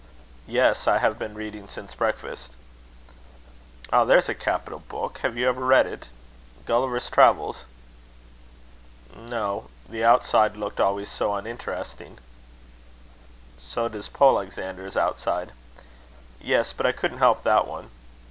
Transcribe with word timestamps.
"Yes; 0.47 0.87
I 0.87 0.97
have 0.97 1.19
been 1.19 1.35
reading 1.35 1.67
since 1.67 1.93
breakfast." 1.93 2.53
"Ah! 3.93 4.03
there's 4.03 4.29
a 4.29 4.33
capital 4.33 4.79
book. 4.79 5.19
Have 5.19 5.37
you 5.37 5.47
ever 5.47 5.63
read 5.63 5.85
it 5.85 6.09
Gulliver's 6.65 7.07
Travels?" 7.07 7.65
"No. 9.15 9.69
The 9.87 10.03
outside 10.03 10.57
looked 10.57 10.79
always 10.79 11.11
so 11.11 11.35
uninteresting." 11.35 12.17
"So 13.57 13.87
does 13.89 14.09
Polexander's 14.09 14.97
outside." 14.97 15.51
"Yes. 16.41 16.73
But 16.73 16.87
I 16.87 16.93
couldn't 16.93 17.19
help 17.19 17.43
that 17.43 17.67
one." 17.67 17.91